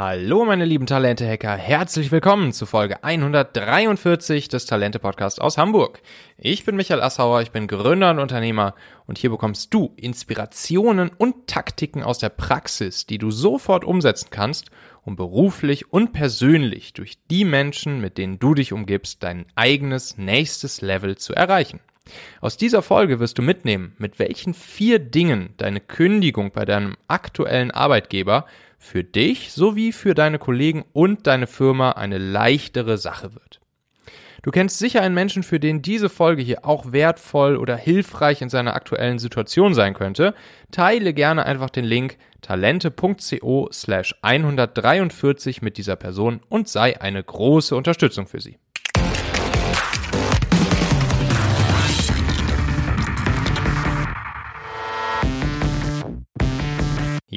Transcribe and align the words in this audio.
Hallo 0.00 0.44
meine 0.44 0.64
lieben 0.64 0.86
Talente-Hacker, 0.86 1.56
herzlich 1.56 2.12
willkommen 2.12 2.52
zu 2.52 2.66
Folge 2.66 3.02
143 3.02 4.46
des 4.46 4.64
Talente-Podcasts 4.64 5.40
aus 5.40 5.58
Hamburg. 5.58 6.02
Ich 6.36 6.64
bin 6.64 6.76
Michael 6.76 7.00
Assauer, 7.00 7.42
ich 7.42 7.50
bin 7.50 7.66
Gründer 7.66 8.12
und 8.12 8.20
Unternehmer 8.20 8.76
und 9.08 9.18
hier 9.18 9.30
bekommst 9.30 9.74
du 9.74 9.92
Inspirationen 9.96 11.10
und 11.18 11.48
Taktiken 11.48 12.04
aus 12.04 12.18
der 12.18 12.28
Praxis, 12.28 13.06
die 13.06 13.18
du 13.18 13.32
sofort 13.32 13.84
umsetzen 13.84 14.28
kannst, 14.30 14.70
um 15.02 15.16
beruflich 15.16 15.92
und 15.92 16.12
persönlich 16.12 16.92
durch 16.92 17.18
die 17.28 17.44
Menschen, 17.44 18.00
mit 18.00 18.18
denen 18.18 18.38
du 18.38 18.54
dich 18.54 18.72
umgibst, 18.72 19.24
dein 19.24 19.46
eigenes 19.56 20.16
nächstes 20.16 20.80
Level 20.80 21.18
zu 21.18 21.34
erreichen. 21.34 21.80
Aus 22.40 22.56
dieser 22.56 22.82
Folge 22.82 23.18
wirst 23.18 23.36
du 23.36 23.42
mitnehmen, 23.42 23.96
mit 23.98 24.20
welchen 24.20 24.54
vier 24.54 25.00
Dingen 25.00 25.54
deine 25.56 25.80
Kündigung 25.80 26.52
bei 26.52 26.64
deinem 26.64 26.96
aktuellen 27.08 27.72
Arbeitgeber 27.72 28.46
für 28.78 29.04
dich 29.04 29.52
sowie 29.52 29.92
für 29.92 30.14
deine 30.14 30.38
Kollegen 30.38 30.84
und 30.92 31.26
deine 31.26 31.46
Firma 31.46 31.92
eine 31.92 32.18
leichtere 32.18 32.96
Sache 32.96 33.34
wird. 33.34 33.60
Du 34.42 34.52
kennst 34.52 34.78
sicher 34.78 35.02
einen 35.02 35.14
Menschen, 35.14 35.42
für 35.42 35.58
den 35.58 35.82
diese 35.82 36.08
Folge 36.08 36.42
hier 36.42 36.64
auch 36.64 36.92
wertvoll 36.92 37.56
oder 37.56 37.76
hilfreich 37.76 38.40
in 38.40 38.48
seiner 38.48 38.74
aktuellen 38.74 39.18
Situation 39.18 39.74
sein 39.74 39.94
könnte. 39.94 40.32
Teile 40.70 41.12
gerne 41.12 41.44
einfach 41.44 41.70
den 41.70 41.84
Link 41.84 42.16
talente.co 42.40 43.68
slash 43.72 44.14
143 44.22 45.60
mit 45.60 45.76
dieser 45.76 45.96
Person 45.96 46.40
und 46.48 46.68
sei 46.68 47.00
eine 47.00 47.22
große 47.22 47.74
Unterstützung 47.74 48.28
für 48.28 48.40
sie. 48.40 48.58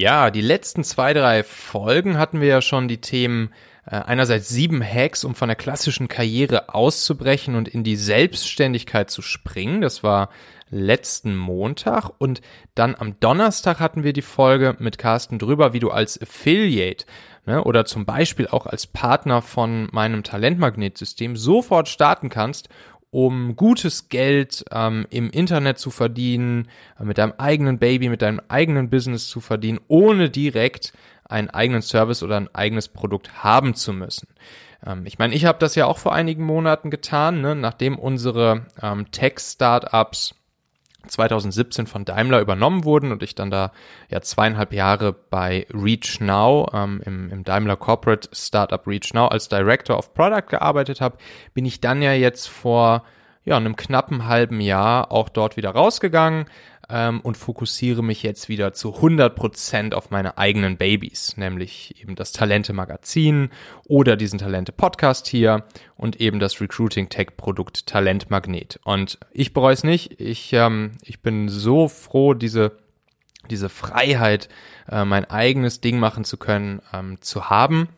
Ja, 0.02 0.32
die 0.32 0.42
letzten 0.42 0.84
zwei, 0.84 1.14
drei 1.14 1.44
Folgen 1.44 2.18
hatten 2.18 2.42
wir 2.42 2.48
ja 2.48 2.62
schon 2.64 2.88
die 2.88 3.02
Themen 3.02 3.54
äh, 3.86 3.98
einerseits 3.98 4.50
sieben 4.50 4.84
Hacks, 4.84 5.24
um 5.24 5.36
von 5.36 5.48
der 5.48 5.56
klassischen 5.56 6.08
Karriere 6.08 6.74
auszubrechen 6.74 7.54
und 7.54 7.68
in 7.68 7.84
die 7.84 7.96
Selbstständigkeit 7.96 9.12
zu 9.12 9.22
springen. 9.22 9.80
Das 9.80 10.02
war 10.02 10.30
letzten 10.72 11.36
Montag 11.36 12.10
und 12.18 12.42
dann 12.74 12.96
am 12.96 13.20
Donnerstag 13.20 13.80
hatten 13.80 14.04
wir 14.04 14.14
die 14.14 14.24
Folge 14.24 14.76
mit 14.80 14.98
Carsten 14.98 15.38
drüber, 15.38 15.72
wie 15.74 15.80
du 15.80 15.92
als 15.92 16.20
Affiliate 16.20 17.06
ne, 17.46 17.64
oder 17.64 17.86
zum 17.86 18.08
Beispiel 18.08 18.48
auch 18.48 18.66
als 18.66 18.88
Partner 18.88 19.44
von 19.44 19.88
meinem 19.92 20.24
Talentmagnetsystem 20.24 21.38
sofort 21.38 21.88
starten 21.88 22.30
kannst 22.30 22.70
um 23.12 23.58
gutes 23.58 24.10
Geld 24.10 24.64
ähm, 24.72 25.06
im 25.10 25.30
Internet 25.30 25.78
zu 25.78 25.92
verdienen, 25.92 26.68
äh, 27.00 27.04
mit 27.04 27.18
deinem 27.18 27.34
eigenen 27.38 27.78
Baby, 27.78 28.10
mit 28.10 28.22
deinem 28.22 28.42
eigenen 28.48 28.90
Business 28.90 29.28
zu 29.28 29.42
verdienen, 29.42 29.80
ohne 29.88 30.30
direkt 30.30 30.94
einen 31.26 31.50
eigenen 31.50 31.82
Service 31.82 32.24
oder 32.24 32.38
ein 32.38 32.54
eigenes 32.54 32.88
Produkt 32.88 33.44
haben 33.44 33.76
zu 33.76 33.94
müssen. 33.94 34.28
Ähm, 34.86 35.06
ich 35.06 35.20
meine, 35.20 35.36
ich 35.36 35.46
habe 35.46 35.60
das 35.60 35.76
ja 35.76 35.86
auch 35.86 35.98
vor 35.98 36.14
einigen 36.14 36.44
Monaten 36.44 36.90
getan, 36.90 37.42
ne, 37.42 37.54
nachdem 37.56 38.00
unsere 38.00 38.66
ähm, 38.82 39.12
Tech-Startups 39.12 40.36
2017 41.08 41.88
von 41.88 42.06
Daimler 42.06 42.42
übernommen 42.42 42.84
wurden 42.84 43.12
und 43.12 43.24
ich 43.24 43.36
dann 43.36 43.52
da 43.52 43.72
ja 44.10 44.22
zweieinhalb 44.22 44.74
Jahre 44.74 45.14
bei 45.14 45.66
Reach 45.74 46.20
Now 46.20 46.70
ähm, 46.74 47.02
im, 47.06 47.30
im 47.30 47.44
Daimler 47.44 47.78
Corporate 47.78 48.30
Startup 48.34 48.86
Reach 48.86 49.14
Now 49.14 49.28
als 49.28 49.50
Director 49.50 49.98
of 49.98 50.14
Product 50.14 50.48
gearbeitet 50.50 51.02
habe, 51.02 51.18
bin 51.54 51.66
ich 51.66 51.82
dann 51.82 52.02
ja 52.02 52.14
jetzt 52.14 52.48
vor 52.48 53.04
ja 53.44 53.58
einem 53.58 53.76
knappen 53.76 54.28
halben 54.28 54.62
Jahr 54.62 55.12
auch 55.12 55.30
dort 55.30 55.58
wieder 55.58 55.72
rausgegangen, 55.72 56.46
ähm, 56.92 57.22
und 57.22 57.38
fokussiere 57.38 58.04
mich 58.04 58.22
jetzt 58.22 58.50
wieder 58.50 58.74
zu 58.74 58.96
100% 58.96 59.94
auf 59.94 60.12
meine 60.12 60.38
eigenen 60.38 60.78
Babys, 60.78 61.38
nämlich 61.38 62.02
eben 62.02 62.16
das 62.16 62.32
Talente 62.32 62.74
Magazin 62.74 63.50
oder 63.88 64.18
diesen 64.18 64.40
Talente 64.40 64.72
Podcast 64.72 65.28
hier 65.28 65.64
und 65.96 66.20
eben 66.20 66.40
das 66.40 66.60
Recruiting 66.60 67.10
Tech 67.10 67.38
Produkt 67.38 67.88
Talent 67.88 68.30
Magnet. 68.30 68.80
Und 68.84 69.18
ich 69.32 69.54
bereue 69.54 69.74
es 69.74 69.84
nicht. 69.84 70.20
Ich, 70.20 70.52
ähm, 70.54 70.98
ich 71.04 71.22
bin 71.22 71.50
so 71.50 71.88
froh, 71.88 72.34
diese 72.34 72.78
diese 73.50 73.70
Freiheit, 73.70 74.50
äh, 74.90 75.04
mein 75.04 75.26
eigenes 75.26 75.82
Ding 75.82 75.98
machen 75.98 76.24
zu 76.24 76.38
können, 76.38 76.80
ähm, 76.94 77.18
zu 77.22 77.50
haben 77.50 77.90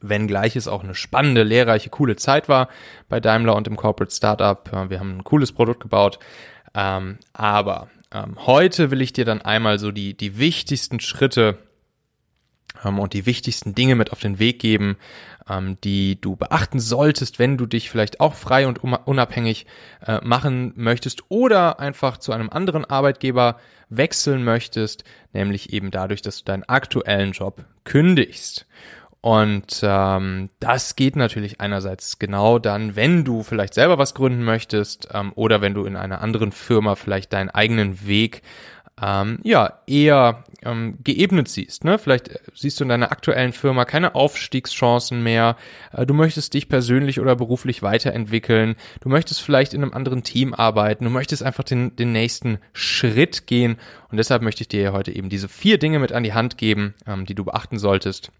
wenngleich 0.00 0.56
es 0.56 0.68
auch 0.68 0.84
eine 0.84 0.94
spannende, 0.94 1.42
lehrreiche, 1.42 1.90
coole 1.90 2.16
Zeit 2.16 2.48
war 2.48 2.68
bei 3.08 3.18
Daimler 3.18 3.56
und 3.56 3.66
im 3.66 3.76
Corporate 3.76 4.14
Startup. 4.14 4.70
Wir 4.90 5.00
haben 5.00 5.18
ein 5.18 5.24
cooles 5.24 5.52
Produkt 5.52 5.80
gebaut. 5.80 6.18
Ähm, 6.74 7.18
aber 7.32 7.88
ähm, 8.12 8.36
heute 8.46 8.90
will 8.90 9.00
ich 9.00 9.12
dir 9.12 9.24
dann 9.24 9.42
einmal 9.42 9.78
so 9.78 9.90
die, 9.90 10.14
die 10.14 10.38
wichtigsten 10.38 11.00
Schritte 11.00 11.58
ähm, 12.84 12.98
und 12.98 13.12
die 13.12 13.26
wichtigsten 13.26 13.74
Dinge 13.74 13.94
mit 13.94 14.12
auf 14.12 14.20
den 14.20 14.38
Weg 14.38 14.58
geben, 14.58 14.96
ähm, 15.48 15.76
die 15.82 16.20
du 16.20 16.36
beachten 16.36 16.80
solltest, 16.80 17.38
wenn 17.38 17.56
du 17.56 17.66
dich 17.66 17.90
vielleicht 17.90 18.20
auch 18.20 18.34
frei 18.34 18.66
und 18.66 18.82
unabhängig 18.82 19.66
äh, 20.06 20.20
machen 20.24 20.72
möchtest 20.76 21.24
oder 21.30 21.80
einfach 21.80 22.18
zu 22.18 22.32
einem 22.32 22.50
anderen 22.50 22.84
Arbeitgeber 22.84 23.58
wechseln 23.88 24.44
möchtest, 24.44 25.04
nämlich 25.32 25.72
eben 25.72 25.90
dadurch, 25.90 26.22
dass 26.22 26.38
du 26.38 26.44
deinen 26.44 26.64
aktuellen 26.64 27.32
Job 27.32 27.64
kündigst. 27.84 28.66
Und 29.20 29.80
ähm, 29.82 30.50
das 30.60 30.94
geht 30.94 31.16
natürlich 31.16 31.60
einerseits 31.60 32.18
genau 32.18 32.58
dann, 32.58 32.94
wenn 32.94 33.24
du 33.24 33.42
vielleicht 33.42 33.74
selber 33.74 33.98
was 33.98 34.14
gründen 34.14 34.44
möchtest 34.44 35.08
ähm, 35.12 35.32
oder 35.34 35.60
wenn 35.60 35.74
du 35.74 35.84
in 35.84 35.96
einer 35.96 36.20
anderen 36.20 36.52
Firma 36.52 36.94
vielleicht 36.94 37.32
deinen 37.32 37.50
eigenen 37.50 38.06
Weg 38.06 38.42
ähm, 39.02 39.38
ja 39.42 39.80
eher 39.86 40.44
ähm, 40.62 40.98
geebnet 41.04 41.48
siehst. 41.48 41.84
Ne? 41.84 41.98
Vielleicht 41.98 42.28
äh, 42.28 42.38
siehst 42.54 42.80
du 42.80 42.84
in 42.84 42.88
deiner 42.88 43.12
aktuellen 43.12 43.52
Firma 43.52 43.84
keine 43.84 44.14
Aufstiegschancen 44.14 45.22
mehr. 45.22 45.56
Äh, 45.92 46.06
du 46.06 46.14
möchtest 46.14 46.54
dich 46.54 46.68
persönlich 46.68 47.20
oder 47.20 47.36
beruflich 47.36 47.82
weiterentwickeln. 47.82 48.76
Du 49.00 49.08
möchtest 49.08 49.42
vielleicht 49.42 49.74
in 49.74 49.82
einem 49.82 49.92
anderen 49.92 50.22
Team 50.22 50.54
arbeiten. 50.54 51.04
Du 51.04 51.10
möchtest 51.10 51.42
einfach 51.42 51.64
den, 51.64 51.94
den 51.96 52.12
nächsten 52.12 52.58
Schritt 52.72 53.46
gehen. 53.46 53.76
Und 54.10 54.16
deshalb 54.16 54.42
möchte 54.42 54.62
ich 54.62 54.68
dir 54.68 54.92
heute 54.92 55.12
eben 55.12 55.28
diese 55.28 55.48
vier 55.48 55.78
Dinge 55.78 55.98
mit 55.98 56.12
an 56.12 56.22
die 56.22 56.34
Hand 56.34 56.56
geben, 56.56 56.94
ähm, 57.06 57.26
die 57.26 57.34
du 57.34 57.44
beachten 57.44 57.78
solltest 57.78 58.30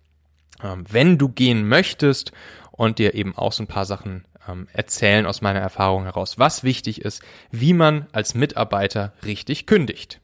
wenn 0.88 1.18
du 1.18 1.28
gehen 1.28 1.68
möchtest 1.68 2.32
und 2.72 2.98
dir 2.98 3.14
eben 3.14 3.36
auch 3.36 3.52
so 3.52 3.62
ein 3.62 3.68
paar 3.68 3.86
Sachen 3.86 4.24
ähm, 4.48 4.68
erzählen 4.72 5.26
aus 5.26 5.40
meiner 5.40 5.60
Erfahrung 5.60 6.04
heraus, 6.04 6.38
was 6.38 6.64
wichtig 6.64 7.02
ist, 7.02 7.22
wie 7.50 7.72
man 7.72 8.06
als 8.12 8.34
Mitarbeiter 8.34 9.12
richtig 9.24 9.66
kündigt. 9.66 10.20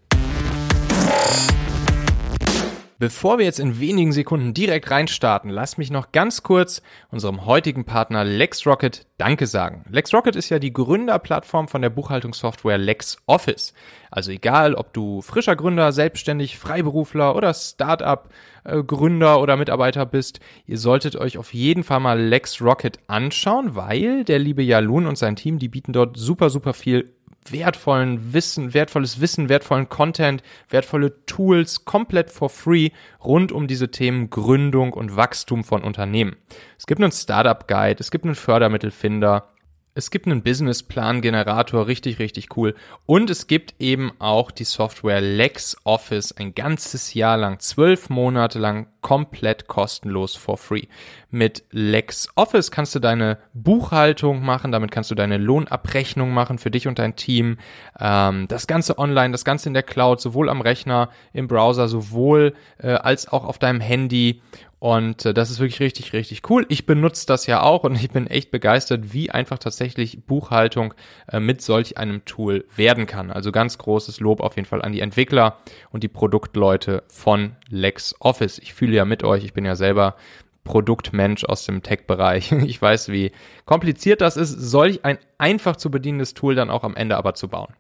Bevor 3.03 3.39
wir 3.39 3.45
jetzt 3.45 3.59
in 3.59 3.81
wenigen 3.81 4.13
Sekunden 4.13 4.55
direkt 4.55 4.89
reinstarten, 4.93 5.51
lass 5.51 5.77
mich 5.77 5.91
noch 5.91 6.13
ganz 6.13 6.45
kurz 6.45 6.83
unserem 7.11 7.47
heutigen 7.47 7.85
Partner 7.85 8.23
LexRocket 8.23 9.09
Danke 9.19 9.49
sagen. 9.49 9.85
LexRocket 9.91 10.37
ist 10.37 10.51
ja 10.51 10.61
die 10.61 10.73
Gründerplattform 10.73 11.67
von 11.67 11.83
der 11.83 11.91
Buchhaltungssoftware 11.91 12.79
LexOffice. 12.79 13.75
Also 14.13 14.31
egal, 14.31 14.77
ob 14.77 14.93
du 14.93 15.21
frischer 15.21 15.57
Gründer, 15.57 15.91
selbstständig, 15.91 16.61
Freiberufler 16.61 17.35
oder 17.35 17.55
Startup 17.55 18.29
äh, 18.63 18.77
oder 18.77 19.57
Mitarbeiter 19.57 20.07
bist, 20.07 20.39
ihr 20.67 20.79
solltet 20.79 21.17
euch 21.17 21.39
auf 21.39 21.53
jeden 21.53 21.83
Fall 21.83 21.99
mal 21.99 22.21
LexRocket 22.21 23.01
anschauen, 23.09 23.75
weil 23.75 24.23
der 24.23 24.39
liebe 24.39 24.63
Jalun 24.63 25.09
und 25.09 25.19
sein 25.19 25.35
Team, 25.35 25.59
die 25.59 25.69
bieten 25.69 25.93
dort 25.93 26.17
super, 26.17 26.51
super 26.51 26.73
viel 26.73 27.13
wertvollen 27.51 28.33
Wissen, 28.33 28.75
wertvolles 28.75 29.21
Wissen, 29.21 29.49
wertvollen 29.49 29.89
Content, 29.89 30.43
wertvolle 30.69 31.25
Tools 31.27 31.85
komplett 31.85 32.31
for 32.31 32.49
free 32.49 32.91
rund 33.23 33.53
um 33.53 33.67
diese 33.67 33.91
Themen 33.91 34.31
Gründung 34.31 34.93
und 34.93 35.17
Wachstum 35.17 35.65
von 35.65 35.83
Unternehmen. 35.83 36.37
Es 36.79 36.87
gibt 36.87 37.01
einen 37.01 37.13
Startup 37.13 37.67
Guide, 37.67 38.01
es 38.01 38.11
gibt 38.11 38.25
einen 38.25 38.35
Fördermittelfinder, 38.35 39.49
es 39.95 40.11
gibt 40.11 40.27
einen 40.27 40.43
Businessplan-Generator, 40.43 41.87
richtig, 41.87 42.19
richtig 42.19 42.57
cool. 42.57 42.75
Und 43.05 43.29
es 43.29 43.47
gibt 43.47 43.75
eben 43.79 44.13
auch 44.19 44.51
die 44.51 44.65
Software 44.65 45.21
LexOffice 45.21 46.33
ein 46.33 46.55
ganzes 46.55 47.13
Jahr 47.13 47.37
lang, 47.37 47.59
zwölf 47.59 48.09
Monate 48.09 48.59
lang 48.59 48.87
komplett 49.03 49.67
kostenlos 49.67 50.35
for 50.35 50.57
free. 50.57 50.87
Mit 51.31 51.65
LexOffice 51.73 52.71
kannst 52.71 52.95
du 52.95 53.01
deine 53.01 53.39
Buchhaltung 53.53 54.43
machen, 54.43 54.73
damit 54.73 54.91
kannst 54.91 55.11
du 55.11 55.15
deine 55.15 55.37
Lohnabrechnung 55.37 56.33
machen 56.33 56.59
für 56.59 56.71
dich 56.71 56.89
und 56.89 56.99
dein 56.99 57.17
Team. 57.17 57.59
Ähm, 58.01 58.47
das 58.49 58.67
Ganze 58.67 58.99
online, 58.99 59.33
das 59.33 59.45
Ganze 59.45 59.69
in 59.69 59.75
der 59.75 59.83
Cloud, 59.83 60.21
sowohl 60.21 60.49
am 60.49 60.63
Rechner, 60.63 61.11
im 61.35 61.49
Browser, 61.49 61.89
sowohl 61.89 62.55
äh, 62.79 62.93
als 62.93 63.29
auch 63.29 63.45
auf 63.45 63.59
deinem 63.59 63.81
Handy. 63.81 64.41
Und 64.83 65.27
äh, 65.27 65.33
das 65.33 65.53
ist 65.53 65.61
wirklich 65.61 65.79
richtig, 65.79 66.13
richtig 66.13 66.51
cool. 66.51 66.67
Ich 66.69 66.87
benutze 66.87 67.25
das 67.25 67.47
ja 67.47 67.63
auch 67.63 67.85
und 67.85 67.95
ich 68.03 68.11
bin 68.11 68.27
echt 68.27 68.51
begeistert, 68.51 69.13
wie 69.13 69.31
einfach 69.31 69.61
tatsächlich 69.61 70.27
Buchhaltung 70.27 70.93
äh, 71.29 71.39
mit 71.39 71.63
solch 71.63 71.99
einem 71.99 72.25
Tool 72.25 72.65
werden 72.75 73.07
kann. 73.07 73.31
Also 73.31 73.53
ganz 73.53 73.79
großes 73.79 74.19
Lob 74.19 74.41
auf 74.41 74.57
jeden 74.57 74.67
Fall 74.67 74.83
an 74.83 74.91
die 74.91 74.99
Entwickler 74.99 75.59
und 75.93 76.03
die 76.03 76.09
Produktleute 76.09 77.05
von 77.07 77.55
LexOffice. 77.69 78.59
Ich 78.59 78.75
fühle 78.75 78.97
ja 78.97 79.05
mit 79.05 79.23
euch, 79.23 79.45
ich 79.45 79.53
bin 79.53 79.65
ja 79.65 79.77
selber 79.77 80.17
Produktmensch 80.65 81.45
aus 81.45 81.65
dem 81.65 81.85
Tech-Bereich. 81.85 82.51
Ich 82.67 82.83
weiß, 82.83 83.11
wie 83.11 83.31
kompliziert 83.65 84.21
das 84.21 84.37
ist, 84.37 84.51
solch 84.51 85.05
ein 85.05 85.19
einfach 85.39 85.77
zu 85.77 85.93
bedienendes 85.93 86.35
Tool 86.35 86.57
dann 86.57 86.71
auch 86.71 86.83
am 86.83 86.97
Ende 86.97 87.17
aber 87.17 87.35
zu 87.35 87.47
bauen. 87.47 87.73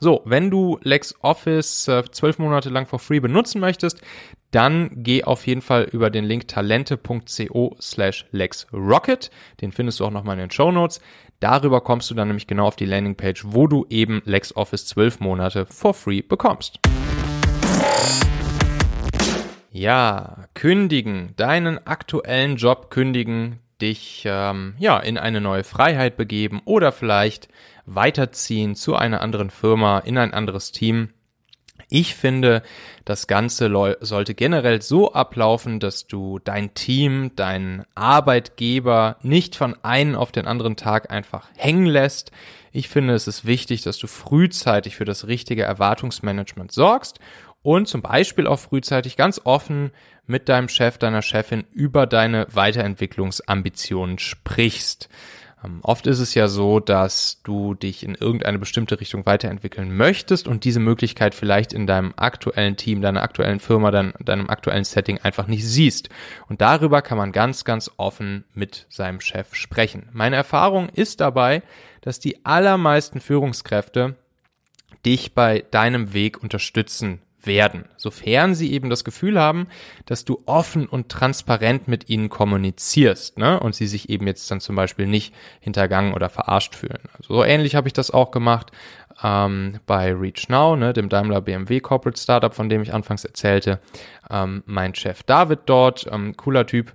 So, 0.00 0.22
wenn 0.24 0.50
du 0.50 0.78
LexOffice 0.82 1.86
äh, 1.86 2.02
zwölf 2.10 2.38
Monate 2.38 2.70
lang 2.70 2.86
for 2.86 2.98
free 2.98 3.20
benutzen 3.20 3.60
möchtest, 3.60 4.00
dann 4.54 4.90
geh 4.94 5.24
auf 5.24 5.46
jeden 5.46 5.62
Fall 5.62 5.82
über 5.90 6.10
den 6.10 6.24
Link 6.24 6.46
talente.co 6.46 7.76
slash 7.80 8.26
LexRocket. 8.30 9.30
Den 9.60 9.72
findest 9.72 9.98
du 9.98 10.04
auch 10.04 10.12
nochmal 10.12 10.34
in 10.34 10.44
den 10.44 10.50
Show 10.52 10.70
Notes. 10.70 11.00
Darüber 11.40 11.80
kommst 11.80 12.08
du 12.10 12.14
dann 12.14 12.28
nämlich 12.28 12.46
genau 12.46 12.66
auf 12.66 12.76
die 12.76 12.86
Landingpage, 12.86 13.46
wo 13.46 13.66
du 13.66 13.84
eben 13.90 14.22
LexOffice 14.24 14.86
zwölf 14.86 15.18
Monate 15.18 15.66
for 15.66 15.92
free 15.92 16.22
bekommst. 16.22 16.78
Ja, 19.72 20.44
kündigen, 20.54 21.32
deinen 21.36 21.84
aktuellen 21.84 22.54
Job 22.54 22.90
kündigen, 22.90 23.58
dich 23.82 24.22
ähm, 24.24 24.74
ja 24.78 24.98
in 24.98 25.18
eine 25.18 25.40
neue 25.40 25.64
Freiheit 25.64 26.16
begeben 26.16 26.62
oder 26.64 26.92
vielleicht 26.92 27.48
weiterziehen 27.86 28.76
zu 28.76 28.94
einer 28.94 29.20
anderen 29.20 29.50
Firma, 29.50 29.98
in 29.98 30.16
ein 30.16 30.32
anderes 30.32 30.70
Team. 30.70 31.08
Ich 31.88 32.14
finde, 32.14 32.62
das 33.04 33.26
Ganze 33.26 33.70
sollte 34.00 34.34
generell 34.34 34.80
so 34.80 35.12
ablaufen, 35.12 35.80
dass 35.80 36.06
du 36.06 36.38
dein 36.38 36.74
Team, 36.74 37.32
deinen 37.36 37.84
Arbeitgeber 37.94 39.16
nicht 39.22 39.56
von 39.56 39.76
einem 39.84 40.14
auf 40.14 40.32
den 40.32 40.46
anderen 40.46 40.76
Tag 40.76 41.10
einfach 41.10 41.48
hängen 41.56 41.86
lässt. 41.86 42.30
Ich 42.72 42.88
finde, 42.88 43.14
es 43.14 43.28
ist 43.28 43.44
wichtig, 43.44 43.82
dass 43.82 43.98
du 43.98 44.06
frühzeitig 44.06 44.96
für 44.96 45.04
das 45.04 45.26
richtige 45.26 45.62
Erwartungsmanagement 45.62 46.72
sorgst 46.72 47.18
und 47.62 47.86
zum 47.86 48.02
Beispiel 48.02 48.46
auch 48.46 48.58
frühzeitig 48.58 49.16
ganz 49.16 49.40
offen 49.44 49.90
mit 50.26 50.48
deinem 50.48 50.68
Chef, 50.68 50.98
deiner 50.98 51.22
Chefin 51.22 51.64
über 51.72 52.06
deine 52.06 52.46
Weiterentwicklungsambitionen 52.52 54.18
sprichst. 54.18 55.08
Ähm, 55.64 55.80
oft 55.82 56.06
ist 56.06 56.18
es 56.18 56.34
ja 56.34 56.48
so, 56.48 56.80
dass 56.80 57.40
du 57.42 57.74
dich 57.74 58.02
in 58.04 58.14
irgendeine 58.14 58.58
bestimmte 58.58 59.00
Richtung 59.00 59.26
weiterentwickeln 59.26 59.96
möchtest 59.96 60.48
und 60.48 60.64
diese 60.64 60.80
Möglichkeit 60.80 61.34
vielleicht 61.34 61.72
in 61.72 61.86
deinem 61.86 62.12
aktuellen 62.16 62.76
Team, 62.76 63.00
deiner 63.00 63.22
aktuellen 63.22 63.60
Firma, 63.60 63.90
dein, 63.90 64.12
deinem 64.20 64.50
aktuellen 64.50 64.84
Setting 64.84 65.18
einfach 65.18 65.46
nicht 65.46 65.66
siehst. 65.66 66.08
Und 66.48 66.60
darüber 66.60 67.02
kann 67.02 67.18
man 67.18 67.32
ganz, 67.32 67.64
ganz 67.64 67.90
offen 67.96 68.44
mit 68.54 68.86
seinem 68.88 69.20
Chef 69.20 69.54
sprechen. 69.54 70.08
Meine 70.12 70.36
Erfahrung 70.36 70.88
ist 70.88 71.20
dabei, 71.20 71.62
dass 72.00 72.20
die 72.20 72.44
allermeisten 72.44 73.20
Führungskräfte 73.20 74.16
dich 75.06 75.34
bei 75.34 75.64
deinem 75.70 76.12
Weg 76.12 76.42
unterstützen 76.42 77.20
werden, 77.46 77.84
sofern 77.96 78.54
sie 78.54 78.72
eben 78.72 78.90
das 78.90 79.04
Gefühl 79.04 79.38
haben, 79.38 79.68
dass 80.06 80.24
du 80.24 80.42
offen 80.46 80.86
und 80.86 81.08
transparent 81.08 81.88
mit 81.88 82.08
ihnen 82.08 82.28
kommunizierst, 82.28 83.38
ne? 83.38 83.60
Und 83.60 83.74
sie 83.74 83.86
sich 83.86 84.08
eben 84.08 84.26
jetzt 84.26 84.50
dann 84.50 84.60
zum 84.60 84.76
Beispiel 84.76 85.06
nicht 85.06 85.34
hintergangen 85.60 86.14
oder 86.14 86.28
verarscht 86.28 86.74
fühlen. 86.74 87.00
Also 87.18 87.34
so 87.34 87.44
ähnlich 87.44 87.74
habe 87.74 87.88
ich 87.88 87.92
das 87.92 88.10
auch 88.10 88.30
gemacht 88.30 88.70
ähm, 89.22 89.80
bei 89.86 90.12
Reach 90.12 90.48
Now, 90.48 90.76
ne, 90.76 90.92
dem 90.92 91.08
Daimler 91.08 91.40
BMW 91.40 91.80
Corporate 91.80 92.20
Startup, 92.20 92.54
von 92.54 92.68
dem 92.68 92.82
ich 92.82 92.92
anfangs 92.92 93.24
erzählte. 93.24 93.80
Ähm, 94.30 94.62
mein 94.66 94.94
Chef 94.94 95.22
David 95.22 95.60
dort, 95.66 96.06
ähm, 96.10 96.36
cooler 96.36 96.66
Typ, 96.66 96.92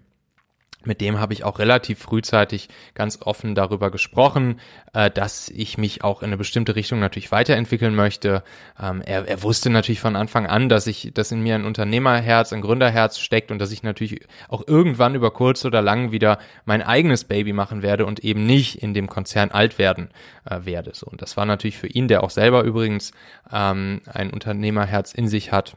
mit 0.86 1.02
dem 1.02 1.20
habe 1.20 1.34
ich 1.34 1.44
auch 1.44 1.60
relativ 1.60 2.00
frühzeitig 2.00 2.70
ganz 2.94 3.20
offen 3.22 3.54
darüber 3.54 3.92
gesprochen, 3.92 4.62
äh, 4.94 5.12
dass 5.12 5.50
ich 5.50 5.78
mich 5.78 6.04
auch 6.04 6.22
in 6.22 6.28
eine 6.28 6.38
bestimmte 6.38 6.76
Richtung 6.76 7.00
natürlich 7.00 7.34
weiterentwickeln 7.34 7.96
möchte. 7.96 8.44
Ähm, 8.81 9.02
er, 9.02 9.28
er 9.28 9.44
wusste 9.44 9.70
natürlich 9.70 10.00
von 10.00 10.16
Anfang 10.16 10.48
an, 10.48 10.70
dass 10.70 10.88
ich, 10.88 11.12
dass 11.14 11.31
in 11.31 11.42
mir 11.42 11.56
ein 11.56 11.66
Unternehmerherz, 11.66 12.54
ein 12.54 12.62
Gründerherz 12.62 13.20
steckt 13.20 13.52
und 13.52 13.60
dass 13.60 13.74
ich 13.74 13.84
natürlich 13.84 14.22
auch 14.48 14.66
irgendwann 14.68 15.16
über 15.16 15.31
kurz 15.31 15.66
oder 15.66 15.81
lang 15.81 16.14
wieder 16.14 16.40
mein 16.64 16.81
eigenes 16.81 17.26
Baby 17.26 17.52
machen 17.52 17.81
werde 17.81 18.06
und 18.06 18.22
eben 18.22 18.46
nicht 18.46 18.81
in 18.81 18.94
dem 18.94 19.08
Konzern 19.08 19.52
alt 19.52 19.80
werden 19.80 20.10
äh, 20.50 20.64
werde. 20.64 20.92
So 20.94 21.08
und 21.08 21.22
das 21.22 21.36
war 21.36 21.46
natürlich 21.46 21.78
für 21.78 21.88
ihn, 21.88 22.08
der 22.08 22.24
auch 22.24 22.30
selber 22.30 22.64
übrigens 22.64 23.12
ähm, 23.52 24.02
ein 24.06 24.31
Unternehmerherz 24.31 25.14
in 25.14 25.28
sich 25.28 25.52
hat, 25.52 25.76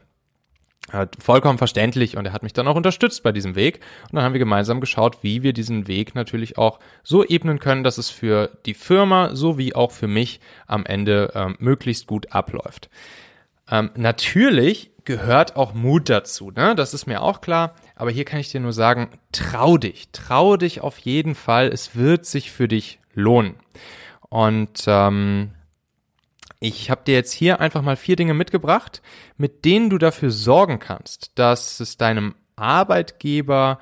vollkommen 1.17 1.57
verständlich 1.57 2.17
und 2.17 2.25
er 2.25 2.33
hat 2.33 2.43
mich 2.43 2.53
dann 2.53 2.67
auch 2.67 2.75
unterstützt 2.75 3.23
bei 3.23 3.31
diesem 3.31 3.55
Weg. 3.55 3.79
Und 4.03 4.15
dann 4.15 4.23
haben 4.23 4.33
wir 4.33 4.39
gemeinsam 4.39 4.79
geschaut, 4.79 5.17
wie 5.21 5.41
wir 5.41 5.53
diesen 5.53 5.87
Weg 5.87 6.13
natürlich 6.13 6.57
auch 6.57 6.79
so 7.03 7.25
ebnen 7.25 7.59
können, 7.59 7.83
dass 7.83 7.97
es 7.97 8.09
für 8.09 8.51
die 8.65 8.73
Firma 8.73 9.35
sowie 9.35 9.73
auch 9.73 9.91
für 9.91 10.07
mich 10.07 10.39
am 10.67 10.85
Ende 10.85 11.31
ähm, 11.35 11.55
möglichst 11.59 12.05
gut 12.07 12.31
abläuft. 12.31 12.89
Ähm, 13.71 13.91
natürlich 13.95 14.91
gehört 15.05 15.55
auch 15.55 15.73
Mut 15.73 16.09
dazu, 16.09 16.51
ne? 16.51 16.75
Das 16.75 16.93
ist 16.93 17.07
mir 17.07 17.21
auch 17.21 17.41
klar. 17.41 17.75
Aber 17.95 18.11
hier 18.11 18.25
kann 18.25 18.39
ich 18.39 18.51
dir 18.51 18.59
nur 18.59 18.73
sagen, 18.73 19.09
trau 19.31 19.77
dich, 19.77 20.09
trau 20.11 20.57
dich 20.57 20.81
auf 20.81 20.97
jeden 20.99 21.35
Fall. 21.35 21.67
Es 21.67 21.95
wird 21.95 22.25
sich 22.25 22.51
für 22.51 22.67
dich 22.67 22.99
lohnen. 23.13 23.55
Und 24.29 24.83
ähm, 24.87 25.51
ich 26.63 26.89
habe 26.89 27.01
dir 27.05 27.13
jetzt 27.13 27.33
hier 27.33 27.59
einfach 27.59 27.81
mal 27.81 27.97
vier 27.97 28.15
Dinge 28.15 28.33
mitgebracht, 28.33 29.01
mit 29.35 29.65
denen 29.65 29.89
du 29.89 29.97
dafür 29.97 30.31
sorgen 30.31 30.79
kannst, 30.79 31.31
dass 31.35 31.81
es 31.81 31.97
deinem 31.97 32.35
Arbeitgeber 32.55 33.79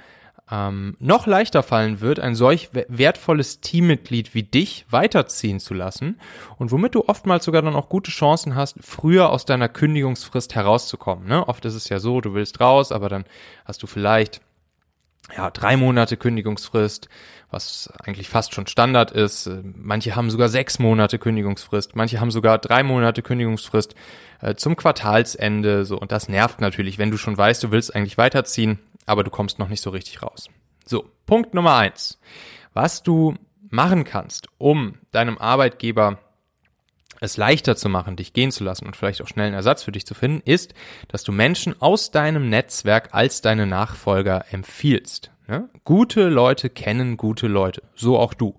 ähm, 0.49 0.97
noch 0.97 1.27
leichter 1.27 1.61
fallen 1.61 2.01
wird, 2.01 2.19
ein 2.19 2.33
solch 2.33 2.69
wertvolles 2.73 3.61
Teammitglied 3.61 4.33
wie 4.33 4.41
dich 4.41 4.87
weiterziehen 4.89 5.59
zu 5.59 5.75
lassen 5.75 6.19
und 6.57 6.71
womit 6.71 6.95
du 6.95 7.07
oftmals 7.07 7.45
sogar 7.45 7.61
dann 7.61 7.75
auch 7.75 7.87
gute 7.87 8.09
Chancen 8.09 8.55
hast, 8.55 8.77
früher 8.81 9.29
aus 9.29 9.45
deiner 9.45 9.69
Kündigungsfrist 9.69 10.55
herauszukommen. 10.55 11.27
Ne? 11.27 11.47
Oft 11.47 11.63
ist 11.65 11.75
es 11.75 11.87
ja 11.87 11.99
so, 11.99 12.19
du 12.19 12.33
willst 12.33 12.59
raus, 12.59 12.91
aber 12.91 13.09
dann 13.09 13.25
hast 13.63 13.83
du 13.83 13.87
vielleicht 13.87 14.41
ja, 15.37 15.51
drei 15.51 15.77
Monate 15.77 16.17
Kündigungsfrist, 16.17 17.09
was 17.51 17.91
eigentlich 18.03 18.29
fast 18.29 18.55
schon 18.55 18.65
Standard 18.65 19.11
ist. 19.11 19.49
Manche 19.75 20.15
haben 20.15 20.31
sogar 20.31 20.49
sechs 20.49 20.79
Monate 20.79 21.19
Kündigungsfrist, 21.19 21.95
manche 21.95 22.19
haben 22.19 22.31
sogar 22.31 22.57
drei 22.57 22.81
Monate 22.81 23.21
Kündigungsfrist 23.21 23.93
äh, 24.41 24.55
zum 24.55 24.75
Quartalsende. 24.75 25.85
So, 25.85 25.99
und 25.99 26.11
das 26.11 26.29
nervt 26.29 26.61
natürlich, 26.61 26.97
wenn 26.97 27.11
du 27.11 27.17
schon 27.17 27.37
weißt, 27.37 27.61
du 27.63 27.71
willst 27.71 27.93
eigentlich 27.95 28.17
weiterziehen, 28.17 28.79
aber 29.05 29.23
du 29.23 29.29
kommst 29.29 29.59
noch 29.59 29.69
nicht 29.69 29.81
so 29.81 29.89
richtig 29.89 30.23
raus. 30.23 30.49
So, 30.85 31.05
Punkt 31.25 31.53
Nummer 31.53 31.75
eins. 31.75 32.19
Was 32.73 33.03
du 33.03 33.35
machen 33.69 34.05
kannst, 34.05 34.47
um 34.57 34.95
deinem 35.11 35.37
Arbeitgeber 35.37 36.19
es 37.21 37.37
leichter 37.37 37.75
zu 37.75 37.87
machen, 37.87 38.15
dich 38.15 38.33
gehen 38.33 38.51
zu 38.51 38.63
lassen 38.63 38.85
und 38.85 38.95
vielleicht 38.95 39.21
auch 39.21 39.27
schnell 39.27 39.47
einen 39.47 39.55
Ersatz 39.55 39.83
für 39.83 39.91
dich 39.91 40.07
zu 40.07 40.15
finden, 40.15 40.41
ist, 40.43 40.73
dass 41.07 41.23
du 41.23 41.31
Menschen 41.31 41.79
aus 41.79 42.11
deinem 42.11 42.49
Netzwerk 42.49 43.09
als 43.11 43.41
deine 43.41 43.67
Nachfolger 43.67 44.45
empfiehlst. 44.51 45.31
Ja? 45.51 45.67
Gute 45.83 46.29
Leute 46.29 46.69
kennen 46.69 47.17
gute 47.17 47.47
Leute, 47.47 47.83
so 47.93 48.17
auch 48.17 48.33
du. 48.33 48.55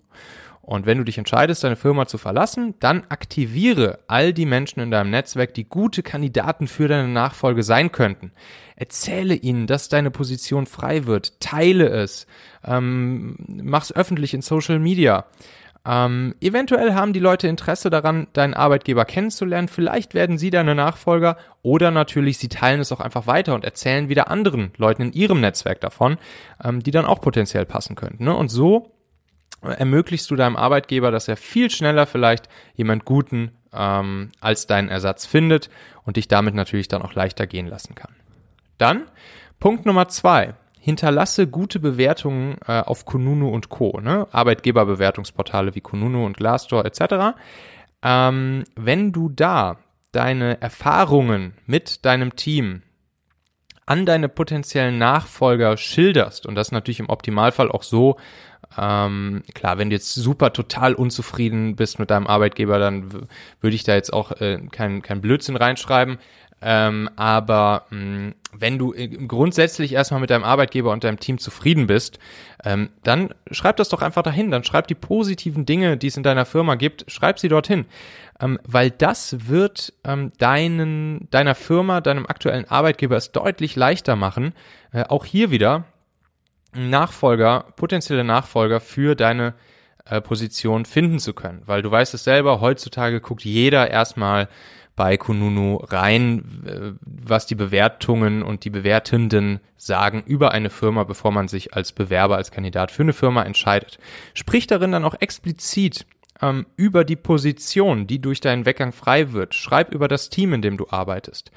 Und 0.60 0.86
wenn 0.86 0.98
du 0.98 1.04
dich 1.04 1.18
entscheidest, 1.18 1.64
deine 1.64 1.74
Firma 1.74 2.06
zu 2.06 2.18
verlassen, 2.18 2.74
dann 2.78 3.02
aktiviere 3.08 3.98
all 4.06 4.32
die 4.32 4.46
Menschen 4.46 4.80
in 4.80 4.92
deinem 4.92 5.10
Netzwerk, 5.10 5.54
die 5.54 5.64
gute 5.64 6.02
Kandidaten 6.04 6.68
für 6.68 6.86
deine 6.86 7.08
Nachfolge 7.08 7.62
sein 7.64 7.90
könnten. 7.90 8.30
Erzähle 8.76 9.34
ihnen, 9.34 9.66
dass 9.66 9.88
deine 9.88 10.10
Position 10.10 10.66
frei 10.66 11.06
wird, 11.06 11.40
teile 11.40 11.88
es, 11.88 12.26
ähm, 12.64 13.36
mach's 13.48 13.90
öffentlich 13.90 14.34
in 14.34 14.42
Social 14.42 14.78
Media. 14.78 15.24
Ähm, 15.84 16.34
eventuell 16.40 16.94
haben 16.94 17.12
die 17.12 17.20
Leute 17.20 17.48
Interesse 17.48 17.90
daran, 17.90 18.28
deinen 18.34 18.54
Arbeitgeber 18.54 19.04
kennenzulernen. 19.04 19.66
Vielleicht 19.68 20.14
werden 20.14 20.38
sie 20.38 20.50
deine 20.50 20.74
Nachfolger 20.74 21.36
oder 21.62 21.90
natürlich 21.90 22.38
sie 22.38 22.48
teilen 22.48 22.80
es 22.80 22.92
auch 22.92 23.00
einfach 23.00 23.26
weiter 23.26 23.54
und 23.54 23.64
erzählen 23.64 24.08
wieder 24.08 24.30
anderen 24.30 24.72
Leuten 24.76 25.02
in 25.02 25.12
ihrem 25.12 25.40
Netzwerk 25.40 25.80
davon, 25.80 26.18
ähm, 26.62 26.82
die 26.82 26.92
dann 26.92 27.04
auch 27.04 27.20
potenziell 27.20 27.66
passen 27.66 27.96
könnten. 27.96 28.24
Ne? 28.24 28.34
Und 28.34 28.48
so 28.48 28.92
ermöglichst 29.60 30.30
du 30.30 30.36
deinem 30.36 30.56
Arbeitgeber, 30.56 31.10
dass 31.10 31.28
er 31.28 31.36
viel 31.36 31.70
schneller 31.70 32.06
vielleicht 32.06 32.48
jemand 32.74 33.04
Guten 33.04 33.52
ähm, 33.72 34.30
als 34.40 34.66
deinen 34.66 34.88
Ersatz 34.88 35.26
findet 35.26 35.68
und 36.04 36.16
dich 36.16 36.28
damit 36.28 36.54
natürlich 36.54 36.88
dann 36.88 37.02
auch 37.02 37.14
leichter 37.14 37.46
gehen 37.46 37.66
lassen 37.66 37.94
kann. 37.94 38.14
Dann 38.78 39.02
Punkt 39.58 39.86
Nummer 39.86 40.08
zwei 40.08 40.54
hinterlasse 40.82 41.46
gute 41.46 41.78
Bewertungen 41.78 42.56
äh, 42.66 42.80
auf 42.80 43.04
Kununu 43.04 43.48
und 43.48 43.68
Co., 43.68 44.00
ne? 44.00 44.26
Arbeitgeberbewertungsportale 44.32 45.76
wie 45.76 45.80
Kununu 45.80 46.26
und 46.26 46.36
Glassdoor 46.36 46.84
etc. 46.84 47.38
Ähm, 48.02 48.64
wenn 48.74 49.12
du 49.12 49.28
da 49.28 49.78
deine 50.10 50.60
Erfahrungen 50.60 51.54
mit 51.66 52.04
deinem 52.04 52.34
Team 52.34 52.82
an 53.86 54.06
deine 54.06 54.28
potenziellen 54.28 54.98
Nachfolger 54.98 55.76
schilderst 55.76 56.46
und 56.46 56.56
das 56.56 56.72
natürlich 56.72 56.98
im 56.98 57.10
Optimalfall 57.10 57.70
auch 57.70 57.84
so, 57.84 58.16
ähm, 58.76 59.44
klar, 59.54 59.78
wenn 59.78 59.90
du 59.90 59.94
jetzt 59.94 60.14
super 60.14 60.52
total 60.52 60.94
unzufrieden 60.94 61.76
bist 61.76 62.00
mit 62.00 62.10
deinem 62.10 62.26
Arbeitgeber, 62.26 62.80
dann 62.80 63.28
würde 63.60 63.76
ich 63.76 63.84
da 63.84 63.94
jetzt 63.94 64.12
auch 64.12 64.32
äh, 64.40 64.58
kein, 64.72 65.00
kein 65.02 65.20
Blödsinn 65.20 65.56
reinschreiben. 65.56 66.18
Ähm, 66.62 67.10
aber 67.16 67.86
mh, 67.90 67.98
mm, 67.98 68.34
wenn 68.52 68.78
du 68.78 68.92
äh, 68.94 69.08
grundsätzlich 69.08 69.92
erstmal 69.92 70.20
mit 70.20 70.30
deinem 70.30 70.44
Arbeitgeber 70.44 70.92
und 70.92 71.04
deinem 71.04 71.18
Team 71.18 71.38
zufrieden 71.38 71.86
bist, 71.86 72.18
ähm, 72.64 72.90
dann 73.02 73.34
schreib 73.50 73.76
das 73.76 73.88
doch 73.88 74.02
einfach 74.02 74.22
dahin. 74.22 74.50
Dann 74.50 74.62
schreib 74.62 74.86
die 74.86 74.94
positiven 74.94 75.66
Dinge, 75.66 75.96
die 75.96 76.06
es 76.06 76.16
in 76.16 76.22
deiner 76.22 76.44
Firma 76.44 76.76
gibt, 76.76 77.04
schreib 77.10 77.38
sie 77.38 77.48
dorthin. 77.48 77.86
Ähm, 78.40 78.58
weil 78.64 78.90
das 78.90 79.48
wird 79.48 79.92
ähm, 80.04 80.30
deinen, 80.38 81.28
deiner 81.30 81.54
Firma, 81.54 82.00
deinem 82.00 82.26
aktuellen 82.26 82.68
Arbeitgeber 82.68 83.16
es 83.16 83.32
deutlich 83.32 83.74
leichter 83.74 84.16
machen, 84.16 84.54
äh, 84.92 85.04
auch 85.04 85.24
hier 85.24 85.50
wieder 85.50 85.84
Nachfolger, 86.74 87.66
potenzielle 87.76 88.24
Nachfolger 88.24 88.80
für 88.80 89.14
deine 89.14 89.54
äh, 90.04 90.20
Position 90.20 90.84
finden 90.84 91.18
zu 91.18 91.34
können. 91.34 91.62
Weil 91.66 91.82
du 91.82 91.90
weißt 91.90 92.14
es 92.14 92.24
selber, 92.24 92.60
heutzutage 92.60 93.20
guckt 93.20 93.44
jeder 93.44 93.90
erstmal 93.90 94.48
bei 95.02 95.16
Kununu 95.16 95.78
rein, 95.78 96.44
äh, 96.64 96.92
was 97.00 97.46
die 97.46 97.56
Bewertungen 97.56 98.44
und 98.44 98.62
die 98.64 98.70
Bewertenden 98.70 99.58
sagen 99.76 100.22
über 100.24 100.52
eine 100.52 100.70
Firma, 100.70 101.02
bevor 101.02 101.32
man 101.32 101.48
sich 101.48 101.74
als 101.74 101.90
Bewerber, 101.90 102.36
als 102.36 102.52
Kandidat 102.52 102.92
für 102.92 103.02
eine 103.02 103.12
Firma 103.12 103.42
entscheidet. 103.42 103.98
Sprich 104.32 104.68
darin 104.68 104.92
dann 104.92 105.04
auch 105.04 105.16
explizit 105.18 106.06
ähm, 106.40 106.66
über 106.76 107.02
die 107.02 107.16
Position, 107.16 108.06
die 108.06 108.20
durch 108.20 108.40
deinen 108.40 108.64
Weggang 108.64 108.92
frei 108.92 109.32
wird. 109.32 109.56
Schreib 109.56 109.92
über 109.92 110.06
das 110.06 110.28
Team, 110.28 110.52
in 110.52 110.62
dem 110.62 110.76
du 110.76 110.86
arbeitest. 110.88 111.50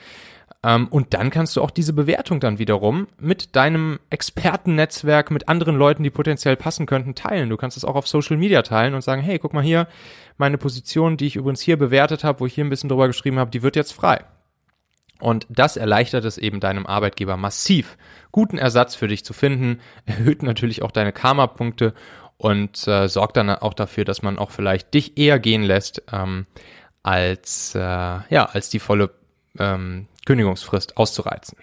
Ähm, 0.66 0.88
und 0.88 1.14
dann 1.14 1.30
kannst 1.30 1.56
du 1.56 1.62
auch 1.62 1.70
diese 1.70 1.94
Bewertung 1.94 2.40
dann 2.40 2.58
wiederum 2.58 3.08
mit 3.20 3.56
deinem 3.56 4.00
Expertennetzwerk, 4.10 5.30
mit 5.30 5.48
anderen 5.48 5.76
Leuten, 5.76 6.02
die 6.02 6.10
potenziell 6.10 6.56
passen 6.56 6.88
könnten, 6.88 7.14
teilen. 7.14 7.52
Du 7.52 7.58
kannst 7.58 7.78
es 7.78 7.86
auch 7.86 7.94
auf 7.94 8.08
Social 8.08 8.38
Media 8.38 8.64
teilen 8.64 8.96
und 8.96 9.02
sagen, 9.02 9.22
hey, 9.22 9.38
guck 9.38 9.54
mal 9.54 9.64
hier, 9.64 9.88
meine 10.38 10.58
Position, 10.58 11.18
die 11.18 11.28
ich 11.28 11.36
übrigens 11.36 11.62
hier 11.62 11.78
bewertet 11.78 12.24
habe, 12.24 12.40
wo 12.40 12.48
ich 12.48 12.56
hier 12.56 12.66
ein 12.66 12.72
bisschen 12.72 12.90
drüber 12.90 13.06
geschrieben 13.06 13.38
habe, 13.38 13.52
die 13.52 13.62
wird 13.62 13.76
jetzt 13.76 13.94
frei. 13.94 14.26
Und 15.20 15.46
das 15.50 15.78
erleichtert 15.78 16.26
es 16.26 16.40
eben 16.40 16.60
deinem 16.60 16.88
Arbeitgeber 16.88 17.38
massiv, 17.38 17.96
guten 18.32 18.58
Ersatz 18.58 18.96
für 18.96 19.08
dich 19.08 19.24
zu 19.24 19.34
finden, 19.34 19.80
erhöht 20.06 20.42
natürlich 20.42 20.82
auch 20.82 20.92
deine 20.92 21.14
Karma-Punkte 21.14 21.94
und 22.38 22.88
äh, 22.88 23.08
sorgt 23.08 23.38
dann 23.38 23.52
auch 23.52 23.76
dafür, 23.76 24.04
dass 24.04 24.24
man 24.24 24.40
auch 24.40 24.50
vielleicht 24.50 24.94
dich 24.96 25.18
eher 25.18 25.38
gehen 25.38 25.64
lässt, 25.64 26.02
ähm, 26.12 26.48
als, 27.04 27.76
äh, 27.76 27.80
ja, 27.80 28.46
als 28.52 28.70
die 28.70 28.80
volle 28.80 29.12
ähm, 29.58 30.08
Kündigungsfrist 30.25 30.98
auszureizen. 30.98 31.58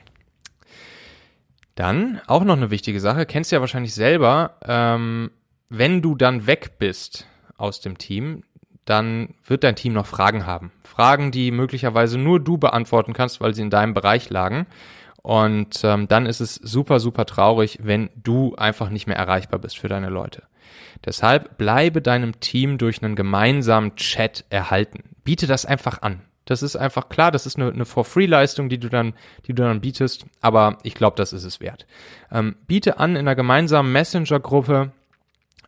Dann 1.75 2.21
auch 2.27 2.45
noch 2.45 2.57
eine 2.57 2.71
wichtige 2.71 3.01
Sache, 3.01 3.27
kennst 3.27 3.51
du 3.51 3.57
ja 3.57 3.61
wahrscheinlich 3.61 3.95
selber, 3.95 4.57
ähm, 4.67 5.31
wenn 5.69 6.03
du 6.03 6.15
dann 6.15 6.47
weg 6.47 6.79
bist 6.79 7.27
aus 7.57 7.81
dem 7.81 7.97
Team, 7.97 8.45
dann 8.85 9.35
wird 9.47 9.65
dein 9.65 9.77
Team 9.77 9.93
noch 9.93 10.07
Fragen 10.07 10.45
haben. 10.45 10.73
Fragen, 10.83 11.31
die 11.31 11.51
möglicherweise 11.51 12.19
nur 12.19 12.41
du 12.41 12.59
beantworten 12.59 13.13
kannst, 13.13 13.41
weil 13.41 13.55
sie 13.55 13.63
in 13.63 13.71
deinem 13.71 13.95
Bereich 13.95 14.29
lagen. 14.29 14.67
Und 15.23 15.83
ähm, 15.85 16.09
dann 16.09 16.27
ist 16.27 16.41
es 16.41 16.57
super, 16.57 16.99
super 16.99 17.25
traurig, 17.25 17.79
wenn 17.83 18.11
du 18.17 18.57
einfach 18.57 18.91
nicht 18.91 19.07
mehr 19.07 19.17
erreichbar 19.17 19.61
bist 19.61 19.79
für 19.79 19.89
deine 19.89 20.09
Leute. 20.09 20.43
Deshalb 21.05 21.57
bleibe 21.59 22.03
deinem 22.03 22.41
Team 22.41 22.77
durch 22.77 23.03
einen 23.03 23.17
gemeinsamen 23.17 23.95
Chat 23.97 24.45
erhalten. 24.51 25.05
Biete 25.25 25.47
das 25.47 25.65
einfach 25.65 26.03
an. 26.03 26.23
Das 26.45 26.63
ist 26.63 26.77
einfach 26.77 27.09
klar, 27.09 27.31
das 27.31 27.47
ist 27.47 27.57
eine, 27.57 27.73
eine 27.73 27.85
For-Free-Leistung, 27.85 28.69
die 28.69 28.79
du 28.79 28.89
dann, 28.89 29.15
die 29.47 29.55
du 29.55 29.63
dann 29.63 29.81
bietest, 29.81 30.27
aber 30.41 30.79
ich 30.83 30.95
glaube, 30.95 31.17
das 31.17 31.33
ist 31.33 31.45
es 31.45 31.61
wert. 31.61 31.87
Ähm, 32.31 32.57
biete 32.67 32.99
an 32.99 33.13
in 33.13 33.19
einer 33.19 33.37
gemeinsamen 33.37 33.93
Messenger-Gruppe 33.93 34.93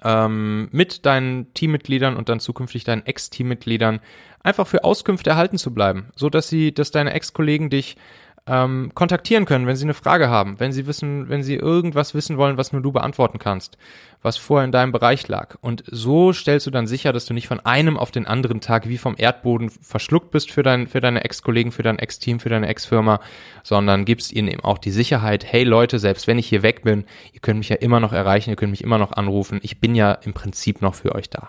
ähm, 0.03 0.69
mit 0.73 1.07
deinen 1.07 1.53
Teammitgliedern 1.55 2.17
und 2.17 2.29
dann 2.29 2.41
zukünftig 2.41 2.85
deinen 2.85 3.07
Ex-Teammitgliedern 3.07 4.01
einfach 4.43 4.67
für 4.67 4.85
Auskünfte 4.85 5.31
erhalten 5.31 5.59
zu 5.59 5.73
bleiben, 5.73 6.11
so 6.17 6.29
dass 6.29 6.49
sie, 6.49 6.73
dass 6.73 6.91
deine 6.91 7.13
Ex-Kollegen 7.13 7.71
dich 7.71 7.97
ähm, 8.47 8.93
kontaktieren 8.95 9.47
können, 9.47 9.67
wenn 9.67 9.77
sie 9.77 9.85
eine 9.85 9.95
Frage 9.95 10.29
haben, 10.29 10.61
wenn 10.61 10.73
sie 10.73 10.87
wissen, 10.87 11.31
wenn 11.31 11.43
sie 11.43 11.55
irgendwas 11.55 12.15
wissen 12.15 12.37
wollen, 12.37 12.59
was 12.59 12.73
nur 12.73 12.83
du 12.83 12.93
beantworten 12.93 13.39
kannst, 13.39 13.79
was 14.21 14.37
vorher 14.37 14.67
in 14.67 14.73
deinem 14.73 14.93
Bereich 14.93 15.27
lag. 15.29 15.57
Und 15.63 15.83
so 15.87 16.33
stellst 16.35 16.67
du 16.67 16.71
dann 16.71 16.87
sicher, 16.87 17.15
dass 17.15 17.25
du 17.25 17.33
nicht 17.33 17.49
von 17.49 17.61
einem 17.61 17.97
auf 17.97 18.11
den 18.11 18.27
anderen 18.27 18.61
Tag 18.61 18.87
wie 18.87 18.99
vom 18.99 19.15
Erdboden 19.17 19.71
verschluckt 19.71 20.31
bist 20.31 20.51
für, 20.51 20.63
dein, 20.63 20.87
für 20.89 21.01
deine 21.01 21.25
Ex-Kollegen, 21.25 21.73
für 21.73 21.83
dein 21.83 21.99
Ex-Team, 21.99 22.39
für 22.39 22.51
deine 22.51 22.69
Ex-Firma, 22.69 23.21
sondern 23.63 24.05
gibst 24.05 24.31
ihnen 24.31 24.49
eben 24.49 24.63
auch 24.63 24.79
die 24.79 24.91
Sicherheit, 24.91 25.45
hey 25.51 25.65
Leute, 25.65 25.99
selbst 25.99 26.27
wenn 26.27 26.39
ich 26.39 26.47
hier 26.47 26.63
weg 26.63 26.83
bin, 26.83 27.05
ihr 27.33 27.41
könnt 27.41 27.59
mich 27.59 27.71
ja 27.71 27.77
immer 27.77 28.01
noch 28.01 28.13
erreichen, 28.13 28.51
ihr 28.51 28.57
könnt 28.57 28.73
mich 28.73 28.85
immer 28.85 28.99
noch 28.99 29.13
anrufen, 29.13 29.59
ich 29.63 29.81
bin 29.81 29.95
ja 29.95 30.13
im 30.13 30.35
Prinzip 30.35 30.83
noch 30.83 30.95
für 30.95 31.15
euch 31.15 31.31
da. 31.31 31.49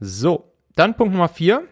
So, 0.00 0.52
dann 0.74 0.96
Punkt 0.96 1.12
Nummer 1.12 1.28
vier 1.28 1.64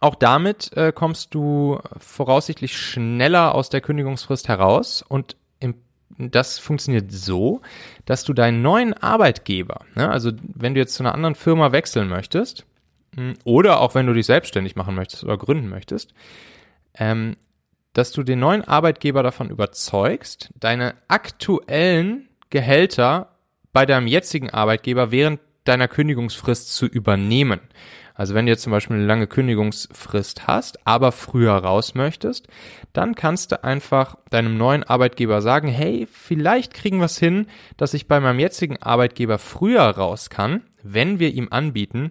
auch 0.00 0.14
damit 0.14 0.72
äh, 0.76 0.92
kommst 0.92 1.34
du 1.34 1.78
voraussichtlich 1.96 2.76
schneller 2.76 3.54
aus 3.54 3.70
der 3.70 3.80
Kündigungsfrist 3.80 4.48
heraus 4.48 5.02
und 5.02 5.36
im, 5.58 5.74
das 6.18 6.58
funktioniert 6.58 7.10
so, 7.10 7.62
dass 8.04 8.24
du 8.24 8.32
deinen 8.32 8.62
neuen 8.62 8.94
Arbeitgeber, 8.94 9.80
ne, 9.94 10.08
also 10.10 10.32
wenn 10.42 10.74
du 10.74 10.80
jetzt 10.80 10.94
zu 10.94 11.02
einer 11.02 11.14
anderen 11.14 11.34
Firma 11.34 11.72
wechseln 11.72 12.08
möchtest 12.08 12.66
hm, 13.14 13.34
oder 13.44 13.80
auch 13.80 13.94
wenn 13.94 14.06
du 14.06 14.12
dich 14.12 14.26
selbstständig 14.26 14.76
machen 14.76 14.94
möchtest 14.94 15.24
oder 15.24 15.38
gründen 15.38 15.68
möchtest, 15.68 16.12
ähm, 16.98 17.36
dass 17.94 18.12
du 18.12 18.22
den 18.22 18.38
neuen 18.40 18.62
Arbeitgeber 18.62 19.22
davon 19.22 19.48
überzeugst, 19.48 20.50
deine 20.60 20.94
aktuellen 21.08 22.28
Gehälter 22.50 23.30
bei 23.72 23.86
deinem 23.86 24.06
jetzigen 24.06 24.50
Arbeitgeber 24.50 25.10
während 25.10 25.40
deiner 25.64 25.88
Kündigungsfrist 25.88 26.74
zu 26.74 26.86
übernehmen. 26.86 27.60
Also 28.16 28.34
wenn 28.34 28.46
du 28.46 28.52
jetzt 28.52 28.62
zum 28.62 28.72
Beispiel 28.72 28.96
eine 28.96 29.06
lange 29.06 29.26
Kündigungsfrist 29.26 30.46
hast, 30.46 30.86
aber 30.86 31.12
früher 31.12 31.52
raus 31.52 31.94
möchtest, 31.94 32.48
dann 32.94 33.14
kannst 33.14 33.52
du 33.52 33.62
einfach 33.62 34.16
deinem 34.30 34.56
neuen 34.56 34.82
Arbeitgeber 34.82 35.42
sagen, 35.42 35.68
hey, 35.68 36.08
vielleicht 36.10 36.72
kriegen 36.72 36.98
wir 36.98 37.04
es 37.04 37.18
hin, 37.18 37.46
dass 37.76 37.92
ich 37.92 38.08
bei 38.08 38.18
meinem 38.18 38.38
jetzigen 38.38 38.80
Arbeitgeber 38.82 39.38
früher 39.38 39.82
raus 39.82 40.30
kann, 40.30 40.62
wenn 40.82 41.18
wir 41.18 41.34
ihm 41.34 41.48
anbieten, 41.50 42.10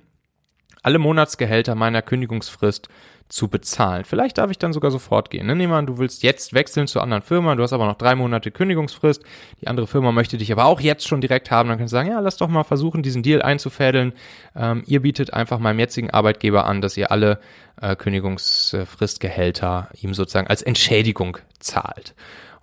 alle 0.86 1.00
Monatsgehälter 1.00 1.74
meiner 1.74 2.02
Kündigungsfrist 2.04 2.90
zu 3.28 3.48
bezahlen. 3.48 4.06
Vielleicht 4.06 4.38
darf 4.38 4.52
ich 4.52 4.60
dann 4.60 4.72
sogar 4.72 4.92
sofort 4.92 5.32
gehen. 5.32 5.48
Ne? 5.48 5.56
Nehmen 5.56 5.74
wir 5.74 5.78
an, 5.78 5.88
du 5.88 5.98
willst 5.98 6.22
jetzt 6.22 6.54
wechseln 6.54 6.86
zur 6.86 7.02
anderen 7.02 7.24
Firma, 7.24 7.56
du 7.56 7.64
hast 7.64 7.74
aber 7.74 7.88
noch 7.88 7.98
drei 7.98 8.14
Monate 8.14 8.52
Kündigungsfrist, 8.52 9.24
die 9.62 9.68
andere 9.68 9.88
Firma 9.88 10.12
möchte 10.12 10.38
dich 10.38 10.52
aber 10.52 10.66
auch 10.66 10.80
jetzt 10.80 11.08
schon 11.08 11.22
direkt 11.22 11.50
haben, 11.50 11.70
dann 11.70 11.80
kannst 11.80 11.92
du 11.92 11.98
sagen, 11.98 12.12
ja, 12.12 12.20
lass 12.20 12.38
doch 12.38 12.50
mal 12.50 12.64
versuchen, 12.64 13.02
diesen 13.02 13.24
Deal 13.24 13.42
einzufädeln. 13.42 14.14
Ähm, 14.56 14.84
ihr 14.86 15.02
bietet 15.02 15.34
einfach 15.34 15.58
meinem 15.58 15.80
jetzigen 15.80 16.12
Arbeitgeber 16.12 16.66
an, 16.66 16.82
dass 16.82 16.98
ihr 16.98 17.10
alle 17.12 17.40
äh, 17.82 17.96
Kündigungsfristgehälter 17.96 19.90
ihm 20.00 20.14
sozusagen 20.14 20.48
als 20.48 20.62
Entschädigung 20.62 21.40
zahlt. 21.60 22.14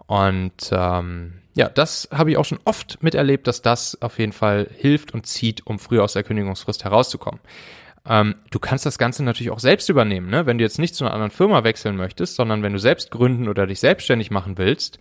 Und 0.06 0.70
ähm, 0.70 1.32
ja, 1.54 1.68
das 1.68 2.08
habe 2.12 2.30
ich 2.30 2.36
auch 2.36 2.44
schon 2.44 2.60
oft 2.64 3.02
miterlebt, 3.02 3.48
dass 3.48 3.62
das 3.62 4.00
auf 4.00 4.20
jeden 4.20 4.32
Fall 4.32 4.68
hilft 4.78 5.12
und 5.12 5.26
zieht, 5.26 5.66
um 5.66 5.80
früher 5.80 6.04
aus 6.04 6.12
der 6.12 6.22
Kündigungsfrist 6.22 6.84
herauszukommen. 6.84 7.40
Ähm, 8.04 8.34
du 8.50 8.58
kannst 8.58 8.84
das 8.84 8.98
Ganze 8.98 9.22
natürlich 9.22 9.52
auch 9.52 9.60
selbst 9.60 9.88
übernehmen, 9.88 10.28
ne? 10.28 10.46
Wenn 10.46 10.58
du 10.58 10.64
jetzt 10.64 10.78
nicht 10.78 10.94
zu 10.94 11.04
einer 11.04 11.14
anderen 11.14 11.30
Firma 11.30 11.62
wechseln 11.62 11.96
möchtest, 11.96 12.34
sondern 12.34 12.62
wenn 12.62 12.72
du 12.72 12.78
selbst 12.78 13.10
gründen 13.10 13.48
oder 13.48 13.66
dich 13.66 13.80
selbstständig 13.80 14.30
machen 14.30 14.58
willst, 14.58 14.98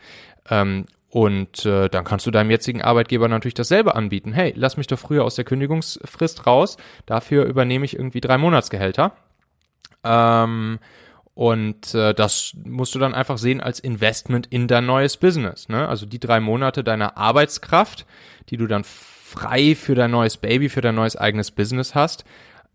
ähm, 0.49 0.85
und 1.11 1.65
äh, 1.65 1.89
dann 1.89 2.05
kannst 2.05 2.25
du 2.25 2.31
deinem 2.31 2.51
jetzigen 2.51 2.81
Arbeitgeber 2.81 3.27
natürlich 3.27 3.53
dasselbe 3.53 3.95
anbieten. 3.95 4.31
Hey, 4.31 4.53
lass 4.55 4.77
mich 4.77 4.87
doch 4.87 4.97
früher 4.97 5.25
aus 5.25 5.35
der 5.35 5.43
Kündigungsfrist 5.43 6.47
raus, 6.47 6.77
dafür 7.05 7.45
übernehme 7.45 7.83
ich 7.83 7.97
irgendwie 7.97 8.21
drei 8.21 8.37
Monatsgehälter. 8.37 9.11
Ähm, 10.05 10.79
und 11.33 11.93
äh, 11.95 12.13
das 12.13 12.53
musst 12.63 12.95
du 12.95 12.99
dann 12.99 13.13
einfach 13.13 13.37
sehen 13.37 13.59
als 13.59 13.81
Investment 13.81 14.47
in 14.47 14.69
dein 14.69 14.85
neues 14.85 15.17
Business. 15.17 15.67
Ne? 15.67 15.87
Also 15.87 16.05
die 16.05 16.19
drei 16.19 16.39
Monate 16.39 16.81
deiner 16.81 17.17
Arbeitskraft, 17.17 18.05
die 18.49 18.57
du 18.57 18.67
dann 18.67 18.85
frei 18.85 19.75
für 19.75 19.95
dein 19.95 20.11
neues 20.11 20.37
Baby, 20.37 20.69
für 20.69 20.81
dein 20.81 20.95
neues 20.95 21.17
eigenes 21.17 21.51
Business 21.51 21.93
hast, 21.93 22.23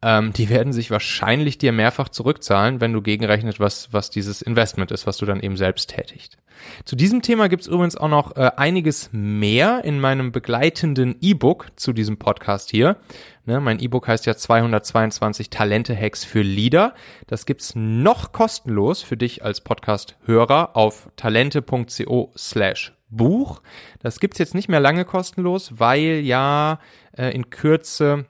ähm, 0.03 0.33
die 0.33 0.49
werden 0.49 0.73
sich 0.73 0.91
wahrscheinlich 0.91 1.59
dir 1.59 1.73
mehrfach 1.73 2.09
zurückzahlen, 2.09 2.81
wenn 2.81 2.93
du 2.93 3.03
gegenrechnet, 3.03 3.61
was, 3.61 3.93
was 3.93 4.11
dieses 4.11 4.43
Investment 4.43 4.91
ist, 4.91 5.07
was 5.07 5.17
du 5.17 5.27
dann 5.27 5.41
eben 5.41 5.57
selbst 5.57 5.91
tätigst. 5.91 6.39
Zu 6.85 6.97
diesem 6.97 7.23
Thema 7.23 7.49
gibt's 7.49 7.67
übrigens 7.67 7.97
auch 7.97 8.09
noch 8.09 8.37
äh, 8.37 8.51
einiges 8.57 9.11
mehr 9.13 9.85
in 9.85 10.01
meinem 10.01 10.33
begleitenden 10.33 11.17
E-Book 11.21 11.69
zu 11.77 11.93
diesem 11.93 12.19
Podcast 12.19 12.71
hier. 12.71 12.97
Ne, 13.45 13.61
mein 13.61 13.79
E-Book 13.79 14.09
heißt 14.09 14.27
ja 14.27 14.37
222 14.37 15.51
Talente-Hacks 15.51 16.25
für 16.25 16.43
Leader. 16.43 16.95
Das 17.27 17.47
gibt's 17.47 17.75
noch 17.75 18.33
kostenlos 18.33 19.03
für 19.03 19.17
dich 19.17 19.45
als 19.45 19.61
Podcast-Hörer 19.61 20.77
auf 20.77 21.09
talente.co 21.17 22.33
slash 22.37 22.93
Buch. 23.09 23.63
Das 24.01 24.19
gibt's 24.19 24.39
jetzt 24.39 24.55
nicht 24.55 24.69
mehr 24.69 24.81
lange 24.81 25.05
kostenlos, 25.05 25.79
weil 25.79 26.21
ja 26.25 26.81
äh, 27.17 27.31
in 27.31 27.51
Kürze 27.51 28.27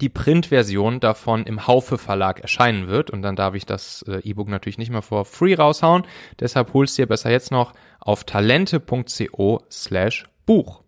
die 0.00 0.08
Printversion 0.08 1.00
davon 1.00 1.44
im 1.44 1.66
Haufe 1.66 1.98
Verlag 1.98 2.40
erscheinen 2.40 2.88
wird 2.88 3.10
und 3.10 3.22
dann 3.22 3.36
darf 3.36 3.54
ich 3.54 3.66
das 3.66 4.02
äh, 4.08 4.20
E-Book 4.20 4.48
natürlich 4.48 4.78
nicht 4.78 4.90
mehr 4.90 5.02
vor 5.02 5.24
free 5.24 5.54
raushauen. 5.54 6.04
Deshalb 6.38 6.72
holst 6.74 6.96
dir 6.96 7.06
besser 7.06 7.30
jetzt 7.30 7.50
noch 7.50 7.72
auf 7.98 8.24
talente.co 8.24 9.62
slash 9.70 10.26
Buch. 10.46 10.82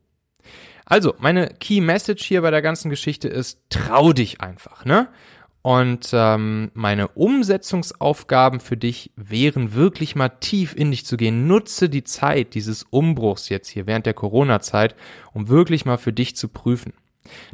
Also, 0.84 1.14
meine 1.18 1.48
Key 1.60 1.80
Message 1.80 2.24
hier 2.24 2.42
bei 2.42 2.50
der 2.50 2.62
ganzen 2.62 2.90
Geschichte 2.90 3.28
ist, 3.28 3.60
trau 3.70 4.12
dich 4.12 4.40
einfach, 4.40 4.84
ne? 4.84 5.08
Und 5.62 6.10
ähm, 6.12 6.72
meine 6.74 7.06
Umsetzungsaufgaben 7.08 8.58
für 8.58 8.76
dich 8.76 9.12
wären 9.14 9.74
wirklich 9.74 10.16
mal 10.16 10.28
tief 10.28 10.74
in 10.74 10.90
dich 10.90 11.06
zu 11.06 11.16
gehen. 11.16 11.46
Nutze 11.46 11.88
die 11.88 12.02
Zeit 12.02 12.54
dieses 12.54 12.82
Umbruchs 12.82 13.48
jetzt 13.48 13.68
hier 13.68 13.86
während 13.86 14.06
der 14.06 14.14
Corona-Zeit, 14.14 14.96
um 15.32 15.48
wirklich 15.48 15.84
mal 15.84 15.98
für 15.98 16.12
dich 16.12 16.34
zu 16.34 16.48
prüfen. 16.48 16.92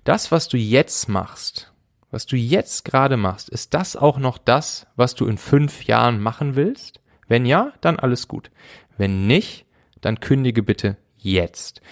Das, 0.04 0.32
was 0.32 0.48
du 0.48 0.56
jetzt 0.56 1.08
machst, 1.08 1.72
was 2.10 2.26
du 2.26 2.36
jetzt 2.36 2.84
gerade 2.84 3.16
machst, 3.16 3.48
ist 3.48 3.74
das 3.74 3.96
auch 3.96 4.18
noch 4.18 4.38
das, 4.38 4.86
was 4.96 5.14
du 5.14 5.26
in 5.26 5.38
fünf 5.38 5.84
Jahren 5.84 6.20
machen 6.20 6.56
willst? 6.56 7.00
Wenn 7.26 7.44
ja, 7.44 7.72
dann 7.80 7.98
alles 7.98 8.28
gut. 8.28 8.50
Wenn 8.96 9.26
nicht, 9.26 9.66
dann 10.00 10.20
kündige 10.20 10.62
bitte 10.62 10.96
jetzt. 11.16 11.82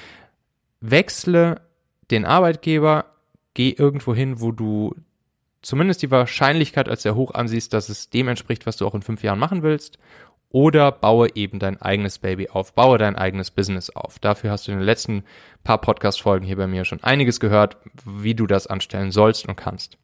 Wechsle 0.80 1.60
den 2.10 2.24
Arbeitgeber, 2.24 3.06
geh 3.54 3.70
irgendwo 3.70 4.14
hin, 4.14 4.40
wo 4.40 4.52
du 4.52 4.94
zumindest 5.62 6.02
die 6.02 6.10
Wahrscheinlichkeit 6.10 6.88
als 6.88 7.02
sehr 7.02 7.14
hoch 7.14 7.34
ansiehst, 7.34 7.72
dass 7.72 7.88
es 7.88 8.08
dem 8.08 8.28
entspricht, 8.28 8.66
was 8.66 8.76
du 8.76 8.86
auch 8.86 8.94
in 8.94 9.02
fünf 9.02 9.22
Jahren 9.22 9.38
machen 9.38 9.62
willst. 9.62 9.98
Oder 10.50 10.92
baue 10.92 11.28
eben 11.34 11.58
dein 11.58 11.80
eigenes 11.82 12.18
Baby 12.18 12.48
auf, 12.48 12.72
baue 12.72 12.98
dein 12.98 13.16
eigenes 13.16 13.50
Business 13.50 13.90
auf. 13.90 14.18
Dafür 14.18 14.50
hast 14.50 14.66
du 14.66 14.72
in 14.72 14.78
den 14.78 14.86
letzten 14.86 15.24
paar 15.64 15.80
Podcast-Folgen 15.80 16.46
hier 16.46 16.56
bei 16.56 16.66
mir 16.66 16.84
schon 16.84 17.02
einiges 17.02 17.40
gehört, 17.40 17.76
wie 18.04 18.34
du 18.34 18.46
das 18.46 18.66
anstellen 18.66 19.10
sollst 19.10 19.48
und 19.48 19.56
kannst. 19.56 19.98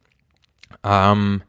Ähm, 0.85 1.43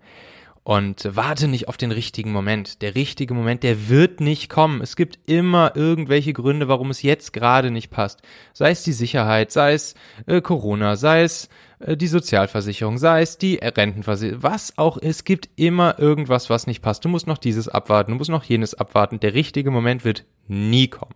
und 0.64 1.10
warte 1.16 1.48
nicht 1.48 1.68
auf 1.68 1.76
den 1.76 1.92
richtigen 1.92 2.32
Moment. 2.32 2.82
Der 2.82 2.96
richtige 2.96 3.34
Moment, 3.34 3.64
der 3.64 3.90
wird 3.90 4.22
nicht 4.22 4.50
kommen. 4.50 4.82
Es 4.82 4.96
gibt 4.96 5.20
immer 5.30 5.74
irgendwelche 5.76 6.32
Gründe, 6.32 6.70
warum 6.70 6.90
es 6.90 7.02
jetzt 7.02 7.34
gerade 7.34 7.70
nicht 7.70 7.90
passt. 7.90 8.22
Sei 8.54 8.72
es 8.72 8.84
die 8.84 8.94
Sicherheit, 8.94 9.52
sei 9.52 9.74
es 9.74 9.96
äh, 10.26 10.40
Corona, 10.42 10.96
sei 10.96 11.24
es 11.24 11.50
äh, 11.80 11.98
die 11.98 12.08
Sozialversicherung, 12.08 12.98
sei 12.98 13.22
es 13.22 13.38
die 13.38 13.56
Rentenversicherung, 13.56 14.42
was 14.42 14.78
auch. 14.78 14.98
Es 15.02 15.26
gibt 15.26 15.50
immer 15.58 16.00
irgendwas, 16.00 16.50
was 16.50 16.66
nicht 16.66 16.82
passt. 16.82 17.04
Du 17.04 17.10
musst 17.10 17.28
noch 17.28 17.38
dieses 17.38 17.68
abwarten, 17.68 18.12
du 18.12 18.18
musst 18.18 18.30
noch 18.30 18.46
jenes 18.46 18.74
abwarten. 18.74 19.20
Der 19.20 19.34
richtige 19.34 19.70
Moment 19.70 20.06
wird 20.06 20.24
nie 20.48 20.88
kommen. 20.88 21.16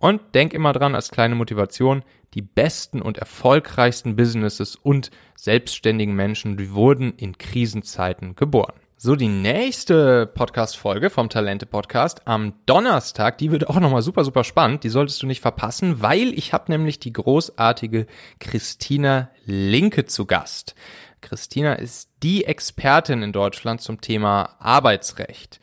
Und 0.00 0.34
denk 0.34 0.54
immer 0.54 0.72
dran 0.72 0.94
als 0.94 1.10
kleine 1.10 1.34
Motivation, 1.34 2.02
die 2.32 2.40
besten 2.40 3.02
und 3.02 3.18
erfolgreichsten 3.18 4.16
Businesses 4.16 4.74
und 4.74 5.10
selbstständigen 5.36 6.16
Menschen, 6.16 6.56
die 6.56 6.72
wurden 6.72 7.12
in 7.18 7.36
Krisenzeiten 7.36 8.34
geboren. 8.34 8.72
So, 8.96 9.14
die 9.14 9.28
nächste 9.28 10.26
Podcast-Folge 10.26 11.10
vom 11.10 11.28
Talente-Podcast 11.28 12.26
am 12.26 12.54
Donnerstag, 12.64 13.36
die 13.36 13.50
wird 13.50 13.68
auch 13.68 13.78
nochmal 13.78 14.00
super, 14.00 14.24
super 14.24 14.42
spannend. 14.42 14.84
Die 14.84 14.88
solltest 14.88 15.22
du 15.22 15.26
nicht 15.26 15.42
verpassen, 15.42 16.00
weil 16.00 16.32
ich 16.32 16.54
habe 16.54 16.72
nämlich 16.72 16.98
die 16.98 17.12
großartige 17.12 18.06
Christina 18.38 19.30
Linke 19.44 20.06
zu 20.06 20.24
Gast. 20.24 20.74
Christina 21.20 21.74
ist 21.74 22.08
die 22.22 22.46
Expertin 22.46 23.22
in 23.22 23.32
Deutschland 23.32 23.82
zum 23.82 24.00
Thema 24.00 24.56
Arbeitsrecht. 24.58 25.60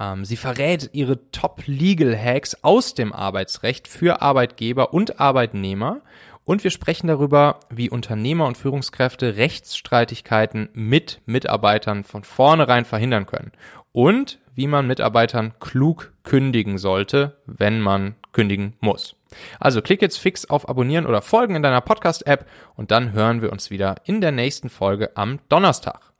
Ähm, 0.00 0.24
sie 0.24 0.36
verrät 0.36 0.90
ihre 0.92 1.30
Top-Legal-Hacks 1.30 2.64
aus 2.64 2.94
dem 2.94 3.12
Arbeitsrecht 3.12 3.86
für 3.86 4.22
Arbeitgeber 4.22 4.92
und 4.94 5.20
Arbeitnehmer 5.20 6.00
und 6.44 6.64
wir 6.64 6.70
sprechen 6.70 7.06
darüber, 7.06 7.60
wie 7.70 7.90
Unternehmer 7.90 8.46
und 8.46 8.56
Führungskräfte 8.56 9.36
Rechtsstreitigkeiten 9.36 10.70
mit 10.72 11.20
Mitarbeitern 11.26 12.02
von 12.02 12.24
vornherein 12.24 12.84
verhindern 12.84 13.26
können. 13.26 13.52
Und 13.92 14.40
wie 14.54 14.66
man 14.66 14.86
Mitarbeitern 14.86 15.54
klug 15.60 16.12
kündigen 16.24 16.78
sollte, 16.78 17.36
wenn 17.46 17.80
man 17.80 18.16
kündigen 18.32 18.74
muss. 18.80 19.14
Also 19.60 19.80
klick 19.80 20.02
jetzt 20.02 20.18
fix 20.18 20.44
auf 20.44 20.68
Abonnieren 20.68 21.06
oder 21.06 21.22
Folgen 21.22 21.54
in 21.54 21.62
deiner 21.62 21.80
Podcast-App 21.80 22.46
und 22.74 22.90
dann 22.90 23.12
hören 23.12 23.42
wir 23.42 23.52
uns 23.52 23.70
wieder 23.70 23.96
in 24.04 24.20
der 24.20 24.32
nächsten 24.32 24.70
Folge 24.70 25.16
am 25.16 25.38
Donnerstag. 25.48 26.12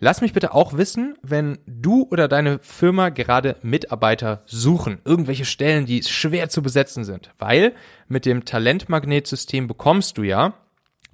Lass 0.00 0.20
mich 0.20 0.32
bitte 0.32 0.54
auch 0.54 0.76
wissen, 0.76 1.16
wenn 1.22 1.58
du 1.66 2.06
oder 2.10 2.28
deine 2.28 2.60
Firma 2.60 3.08
gerade 3.08 3.56
Mitarbeiter 3.62 4.42
suchen, 4.46 5.00
irgendwelche 5.04 5.44
Stellen, 5.44 5.86
die 5.86 6.04
schwer 6.04 6.48
zu 6.48 6.62
besetzen 6.62 7.04
sind, 7.04 7.30
weil 7.38 7.74
mit 8.06 8.24
dem 8.24 8.44
Talentmagnetsystem 8.44 9.66
bekommst 9.66 10.16
du 10.16 10.22
ja 10.22 10.54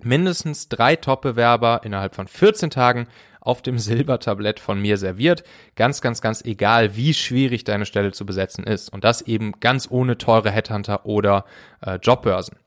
mindestens 0.02 0.68
drei 0.68 0.96
Top-Bewerber 0.96 1.80
innerhalb 1.84 2.14
von 2.14 2.28
14 2.28 2.68
Tagen 2.68 3.06
auf 3.40 3.62
dem 3.62 3.78
Silbertablett 3.78 4.60
von 4.60 4.78
mir 4.80 4.98
serviert. 4.98 5.44
Ganz, 5.76 6.02
ganz, 6.02 6.20
ganz 6.20 6.44
egal, 6.44 6.94
wie 6.94 7.14
schwierig 7.14 7.64
deine 7.64 7.86
Stelle 7.86 8.12
zu 8.12 8.26
besetzen 8.26 8.64
ist. 8.64 8.92
Und 8.92 9.02
das 9.02 9.22
eben 9.22 9.60
ganz 9.60 9.88
ohne 9.90 10.18
teure 10.18 10.50
Headhunter 10.50 11.06
oder 11.06 11.46
äh, 11.80 11.98
Jobbörsen. 12.02 12.58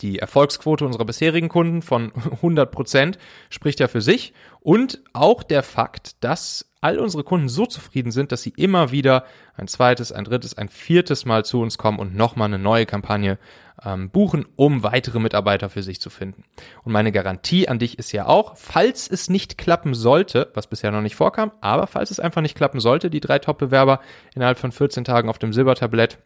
Die 0.00 0.18
Erfolgsquote 0.18 0.86
unserer 0.86 1.04
bisherigen 1.04 1.48
Kunden 1.48 1.82
von 1.82 2.12
100 2.32 2.70
Prozent 2.70 3.18
spricht 3.50 3.80
ja 3.80 3.88
für 3.88 4.00
sich 4.00 4.32
und 4.60 5.00
auch 5.12 5.42
der 5.42 5.62
Fakt, 5.62 6.22
dass 6.24 6.70
all 6.80 6.98
unsere 6.98 7.24
Kunden 7.24 7.48
so 7.48 7.66
zufrieden 7.66 8.10
sind, 8.10 8.32
dass 8.32 8.42
sie 8.42 8.54
immer 8.56 8.90
wieder 8.90 9.24
ein 9.54 9.68
zweites, 9.68 10.12
ein 10.12 10.24
drittes, 10.24 10.56
ein 10.56 10.68
viertes 10.68 11.26
Mal 11.26 11.44
zu 11.44 11.60
uns 11.60 11.76
kommen 11.76 11.98
und 11.98 12.16
nochmal 12.16 12.46
eine 12.46 12.58
neue 12.58 12.86
Kampagne 12.86 13.38
ähm, 13.84 14.10
buchen, 14.10 14.46
um 14.56 14.82
weitere 14.82 15.20
Mitarbeiter 15.20 15.68
für 15.68 15.82
sich 15.82 16.00
zu 16.00 16.08
finden. 16.08 16.44
Und 16.82 16.92
meine 16.92 17.12
Garantie 17.12 17.68
an 17.68 17.78
dich 17.78 17.98
ist 17.98 18.12
ja 18.12 18.26
auch, 18.26 18.56
falls 18.56 19.08
es 19.08 19.28
nicht 19.28 19.58
klappen 19.58 19.94
sollte, 19.94 20.50
was 20.54 20.66
bisher 20.66 20.90
noch 20.90 21.02
nicht 21.02 21.16
vorkam, 21.16 21.52
aber 21.60 21.86
falls 21.86 22.10
es 22.10 22.20
einfach 22.20 22.42
nicht 22.42 22.56
klappen 22.56 22.80
sollte, 22.80 23.10
die 23.10 23.20
drei 23.20 23.38
Top-Bewerber 23.38 24.00
innerhalb 24.34 24.58
von 24.58 24.72
14 24.72 25.04
Tagen 25.04 25.28
auf 25.28 25.38
dem 25.38 25.52
Silbertablett, 25.52 26.18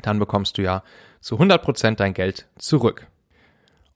dann 0.00 0.18
bekommst 0.18 0.56
du 0.56 0.62
ja 0.62 0.82
zu 1.22 1.38
100% 1.38 1.96
dein 1.96 2.12
Geld 2.12 2.46
zurück. 2.58 3.06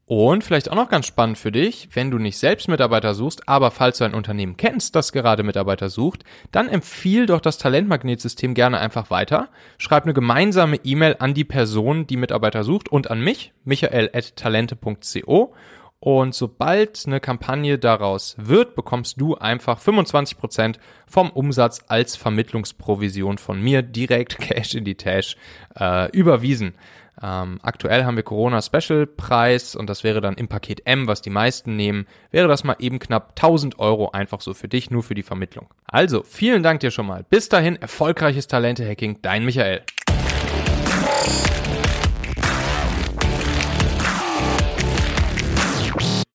Und 0.08 0.44
vielleicht 0.44 0.70
auch 0.70 0.76
noch 0.76 0.88
ganz 0.88 1.04
spannend 1.06 1.36
für 1.36 1.50
dich, 1.50 1.88
wenn 1.94 2.12
du 2.12 2.18
nicht 2.18 2.38
selbst 2.38 2.68
Mitarbeiter 2.68 3.12
suchst, 3.12 3.48
aber 3.48 3.72
falls 3.72 3.98
du 3.98 4.04
ein 4.04 4.14
Unternehmen 4.14 4.56
kennst, 4.56 4.94
das 4.94 5.10
gerade 5.10 5.42
Mitarbeiter 5.42 5.90
sucht, 5.90 6.22
dann 6.52 6.68
empfiehl 6.68 7.26
doch 7.26 7.40
das 7.40 7.58
Talentmagnetsystem 7.58 8.54
gerne 8.54 8.78
einfach 8.78 9.10
weiter. 9.10 9.48
Schreib 9.78 10.04
eine 10.04 10.14
gemeinsame 10.14 10.76
E-Mail 10.84 11.16
an 11.18 11.34
die 11.34 11.44
Person, 11.44 12.06
die 12.06 12.16
Mitarbeiter 12.16 12.62
sucht 12.62 12.88
und 12.88 13.10
an 13.10 13.20
mich, 13.20 13.52
michael.talente.co. 13.64 15.54
Und 15.98 16.36
sobald 16.36 17.02
eine 17.06 17.18
Kampagne 17.18 17.78
daraus 17.78 18.36
wird, 18.38 18.76
bekommst 18.76 19.20
du 19.20 19.34
einfach 19.34 19.80
25% 19.80 20.76
vom 21.08 21.30
Umsatz 21.30 21.80
als 21.88 22.14
Vermittlungsprovision 22.14 23.38
von 23.38 23.60
mir 23.60 23.82
direkt 23.82 24.38
Cash 24.38 24.76
in 24.76 24.84
die 24.84 24.94
Tasche 24.94 25.36
äh, 25.76 26.08
überwiesen. 26.12 26.74
Ähm, 27.22 27.58
aktuell 27.62 28.04
haben 28.04 28.16
wir 28.16 28.22
Corona 28.22 28.60
Special 28.60 29.06
Preis 29.06 29.74
und 29.74 29.88
das 29.88 30.04
wäre 30.04 30.20
dann 30.20 30.34
im 30.34 30.48
Paket 30.48 30.86
M, 30.86 31.06
was 31.06 31.22
die 31.22 31.30
meisten 31.30 31.76
nehmen, 31.76 32.06
wäre 32.30 32.48
das 32.48 32.64
mal 32.64 32.76
eben 32.78 32.98
knapp 32.98 33.30
1000 33.30 33.78
Euro 33.78 34.10
einfach 34.10 34.40
so 34.40 34.54
für 34.54 34.68
dich, 34.68 34.90
nur 34.90 35.02
für 35.02 35.14
die 35.14 35.22
Vermittlung. 35.22 35.68
Also, 35.86 36.22
vielen 36.22 36.62
Dank 36.62 36.80
dir 36.80 36.90
schon 36.90 37.06
mal. 37.06 37.24
Bis 37.28 37.48
dahin, 37.48 37.76
erfolgreiches 37.76 38.46
Talente-Hacking, 38.48 39.20
dein 39.22 39.44
Michael. 39.44 39.82